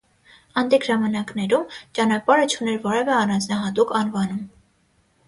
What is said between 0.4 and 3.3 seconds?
Անտիկ ժամանակներում ճանապարհը չուներ որևէ